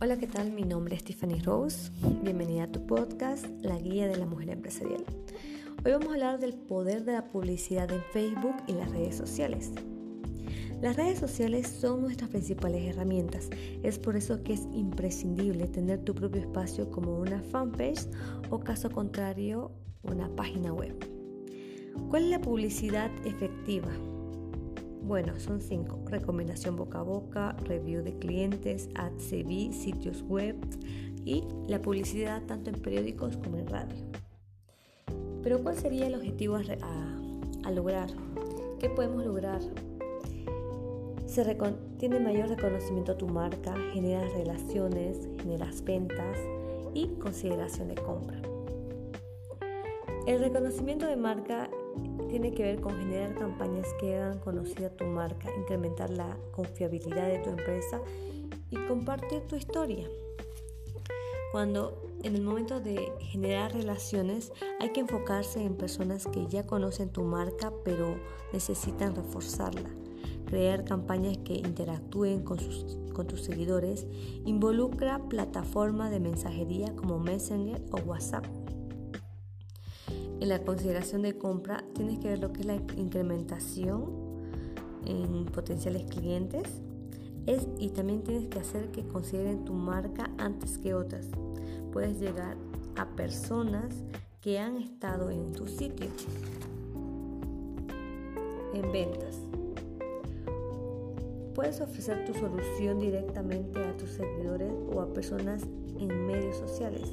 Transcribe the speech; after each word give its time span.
Hola, 0.00 0.18
¿qué 0.18 0.26
tal? 0.26 0.50
Mi 0.50 0.64
nombre 0.64 0.96
es 0.96 1.04
Tiffany 1.04 1.38
Rose. 1.40 1.92
Bienvenida 2.22 2.64
a 2.64 2.72
tu 2.72 2.84
podcast, 2.84 3.46
La 3.62 3.78
Guía 3.78 4.08
de 4.08 4.16
la 4.16 4.26
Mujer 4.26 4.50
Empresarial. 4.50 5.04
Hoy 5.84 5.92
vamos 5.92 6.08
a 6.08 6.12
hablar 6.12 6.40
del 6.40 6.54
poder 6.54 7.04
de 7.04 7.12
la 7.12 7.28
publicidad 7.30 7.90
en 7.92 8.02
Facebook 8.12 8.56
y 8.66 8.72
las 8.72 8.90
redes 8.90 9.16
sociales. 9.16 9.70
Las 10.82 10.96
redes 10.96 11.20
sociales 11.20 11.68
son 11.68 12.02
nuestras 12.02 12.28
principales 12.28 12.84
herramientas. 12.84 13.48
Es 13.84 14.00
por 14.00 14.16
eso 14.16 14.42
que 14.42 14.54
es 14.54 14.66
imprescindible 14.72 15.68
tener 15.68 16.00
tu 16.00 16.12
propio 16.12 16.40
espacio 16.40 16.90
como 16.90 17.16
una 17.16 17.40
fanpage 17.40 18.08
o 18.50 18.58
caso 18.58 18.90
contrario, 18.90 19.70
una 20.02 20.28
página 20.34 20.72
web. 20.72 20.94
¿Cuál 22.10 22.24
es 22.24 22.30
la 22.30 22.40
publicidad 22.40 23.10
efectiva? 23.24 23.92
Bueno, 25.06 25.38
son 25.38 25.60
cinco. 25.60 26.00
Recomendación 26.06 26.76
boca 26.76 27.00
a 27.00 27.02
boca, 27.02 27.54
review 27.64 28.02
de 28.02 28.18
clientes, 28.18 28.88
ads 28.94 29.22
CV, 29.22 29.70
sitios 29.70 30.22
web 30.22 30.56
y 31.26 31.44
la 31.68 31.82
publicidad 31.82 32.42
tanto 32.46 32.70
en 32.70 32.80
periódicos 32.80 33.36
como 33.36 33.58
en 33.58 33.66
radio. 33.66 33.96
Pero 35.42 35.62
¿cuál 35.62 35.76
sería 35.76 36.06
el 36.06 36.14
objetivo 36.14 36.56
a, 36.56 37.70
lograr? 37.70 38.08
¿Qué 38.80 38.88
podemos 38.88 39.26
lograr? 39.26 39.60
Se 41.26 41.44
tiene 41.98 42.18
mayor 42.18 42.48
reconocimiento 42.48 43.12
a 43.12 43.18
tu 43.18 43.28
marca, 43.28 43.74
generas 43.92 44.32
relaciones, 44.32 45.28
generas 45.42 45.84
ventas 45.84 46.38
y 46.94 47.08
consideración 47.18 47.88
de 47.88 47.96
compra. 47.96 48.40
El 50.26 50.38
reconocimiento 50.38 51.06
de 51.06 51.16
marca 51.16 51.68
tiene 52.34 52.52
que 52.52 52.64
ver 52.64 52.80
con 52.80 52.98
generar 52.98 53.32
campañas 53.36 53.86
que 54.00 54.16
hagan 54.16 54.40
conocida 54.40 54.90
tu 54.90 55.04
marca, 55.04 55.54
incrementar 55.56 56.10
la 56.10 56.36
confiabilidad 56.50 57.28
de 57.28 57.38
tu 57.38 57.50
empresa 57.50 58.00
y 58.70 58.76
compartir 58.88 59.42
tu 59.42 59.54
historia. 59.54 60.08
Cuando 61.52 62.02
en 62.24 62.34
el 62.34 62.42
momento 62.42 62.80
de 62.80 63.12
generar 63.20 63.72
relaciones 63.72 64.52
hay 64.80 64.88
que 64.88 64.98
enfocarse 64.98 65.62
en 65.62 65.76
personas 65.76 66.26
que 66.26 66.48
ya 66.48 66.66
conocen 66.66 67.10
tu 67.10 67.22
marca 67.22 67.72
pero 67.84 68.16
necesitan 68.52 69.14
reforzarla. 69.14 69.90
Crear 70.46 70.84
campañas 70.84 71.38
que 71.38 71.54
interactúen 71.54 72.42
con, 72.42 72.58
con 73.12 73.28
tus 73.28 73.44
seguidores 73.44 74.08
involucra 74.44 75.20
plataformas 75.28 76.10
de 76.10 76.18
mensajería 76.18 76.96
como 76.96 77.20
Messenger 77.20 77.80
o 77.92 77.98
WhatsApp 77.98 78.44
en 80.40 80.48
la 80.48 80.62
consideración 80.62 81.22
de 81.22 81.36
compra 81.38 81.84
tienes 81.94 82.18
que 82.18 82.28
ver 82.28 82.38
lo 82.40 82.52
que 82.52 82.60
es 82.60 82.66
la 82.66 82.74
incrementación 82.74 84.04
en 85.06 85.44
potenciales 85.46 86.04
clientes 86.04 86.68
es, 87.46 87.66
y 87.78 87.90
también 87.90 88.22
tienes 88.22 88.46
que 88.46 88.58
hacer 88.58 88.90
que 88.90 89.06
consideren 89.06 89.64
tu 89.64 89.74
marca 89.74 90.30
antes 90.38 90.78
que 90.78 90.94
otras. 90.94 91.26
Puedes 91.92 92.18
llegar 92.18 92.56
a 92.96 93.06
personas 93.14 93.94
que 94.40 94.58
han 94.58 94.78
estado 94.78 95.30
en 95.30 95.52
tu 95.52 95.66
sitio 95.66 96.06
en 98.74 98.92
ventas. 98.92 99.38
Puedes 101.54 101.80
ofrecer 101.80 102.24
tu 102.24 102.34
solución 102.34 102.98
directamente 102.98 103.82
a 103.82 103.96
tus 103.96 104.10
seguidores 104.10 104.72
o 104.92 105.00
a 105.00 105.12
personas 105.12 105.62
en 105.98 106.26
medios 106.26 106.56
sociales. 106.56 107.12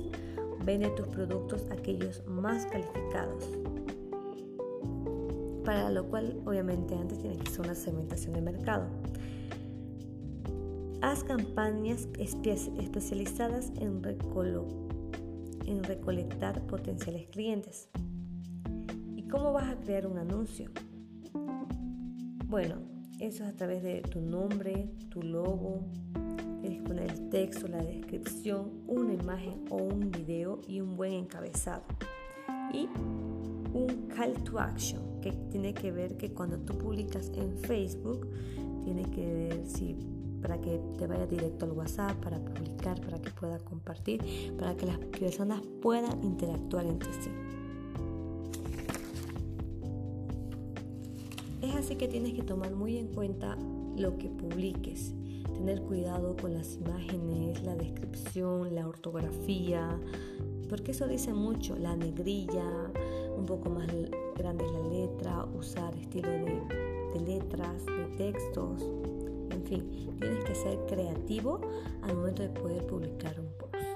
Vende 0.66 0.90
tus 0.90 1.08
productos 1.08 1.66
a 1.70 1.74
aquellos 1.74 2.24
más 2.28 2.66
calificados. 2.68 3.50
Para 5.66 5.90
lo 5.90 6.08
cual, 6.08 6.42
obviamente, 6.46 6.96
antes 6.96 7.20
tiene 7.20 7.38
que 7.38 7.50
ser 7.50 7.62
una 7.62 7.76
segmentación 7.76 8.34
de 8.34 8.42
mercado. 8.42 8.88
Haz 11.02 11.24
campañas 11.24 12.08
especializadas 12.18 13.72
en, 13.80 14.02
en 15.66 15.84
recolectar 15.84 16.62
potenciales 16.68 17.28
clientes. 17.28 17.90
¿Y 19.16 19.24
cómo 19.24 19.54
vas 19.54 19.70
a 19.70 19.80
crear 19.80 20.06
un 20.06 20.18
anuncio? 20.18 20.70
Bueno, 22.46 22.76
eso 23.20 23.44
es 23.44 23.50
a 23.50 23.56
través 23.56 23.82
de 23.82 24.02
tu 24.02 24.20
nombre, 24.20 24.90
tu 25.10 25.22
logo, 25.22 25.86
Que 26.62 26.82
poner 26.86 27.12
el 27.12 27.30
texto, 27.30 27.68
la 27.68 27.84
descripción, 27.84 28.72
una 28.88 29.14
imagen 29.14 29.66
o 29.70 29.78
un 29.78 30.12
video 30.12 30.60
y 30.68 30.82
un 30.82 30.96
buen 30.96 31.14
encabezado. 31.14 31.84
Y 32.74 32.88
un 33.74 34.08
call 34.16 34.34
to 34.44 34.60
action 34.60 35.02
que 35.22 35.32
tiene 35.50 35.74
que 35.74 35.92
ver 35.92 36.18
que 36.18 36.32
cuando 36.32 36.58
tú 36.60 36.78
publicas 36.78 37.32
en 37.36 37.58
Facebook, 37.58 38.28
tiene 38.84 39.04
que 39.04 39.26
ver 39.26 39.66
si 39.66 39.96
para 40.42 40.60
que 40.60 40.80
te 40.98 41.08
vaya 41.08 41.26
directo 41.28 41.66
al 41.66 41.72
WhatsApp, 41.72 42.14
para 42.18 42.40
publicar, 42.40 43.00
para 43.02 43.22
que 43.22 43.30
pueda 43.30 43.60
compartir, 43.60 44.22
para 44.58 44.76
que 44.76 44.88
las 44.88 44.98
personas 44.98 45.62
puedan 45.82 46.24
interactuar 46.24 46.86
entre 46.86 47.14
sí. 47.14 47.30
Es 51.62 51.76
así 51.76 51.96
que 51.96 52.08
tienes 52.08 52.34
que 52.34 52.42
tomar 52.42 52.74
muy 52.74 52.98
en 52.98 53.08
cuenta 53.08 53.56
lo 53.96 54.18
que 54.18 54.30
publiques 54.30 55.14
tener 55.54 55.82
cuidado 55.82 56.36
con 56.38 56.54
las 56.54 56.76
imágenes, 56.76 57.62
la 57.64 57.76
descripción, 57.76 58.74
la 58.74 58.88
ortografía, 58.88 60.00
porque 60.70 60.92
eso 60.92 61.08
dice 61.08 61.34
mucho, 61.34 61.78
la 61.78 61.96
negrilla, 61.96 62.66
un 63.38 63.46
poco 63.46 63.70
más 63.70 63.88
grande 64.38 64.66
la 64.72 64.88
letra, 64.88 65.46
usar 65.58 65.96
estilo 65.96 66.30
de, 66.30 67.20
letras, 67.26 67.86
de 67.86 68.06
textos, 68.18 68.82
en 69.52 69.64
fin, 69.64 70.18
tienes 70.20 70.44
que 70.46 70.56
ser 70.56 70.80
creativo 70.88 71.60
al 72.02 72.16
momento 72.16 72.42
de 72.42 72.50
poder 72.50 72.86
publicar 72.88 73.40
un 73.40 73.48
post. 73.58 73.91